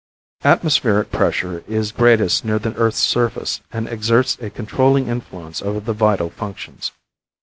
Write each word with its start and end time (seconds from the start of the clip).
Atmospheric 0.43 1.11
pressure 1.11 1.63
is 1.67 1.91
greatest 1.91 2.43
near 2.43 2.57
the 2.57 2.73
earth's 2.73 2.97
surface, 2.97 3.61
and 3.71 3.87
exerts 3.87 4.35
a 4.41 4.49
controlling 4.49 5.07
influence 5.07 5.61
over 5.61 5.79
the 5.79 5.93
vital 5.93 6.31
functions. 6.31 6.91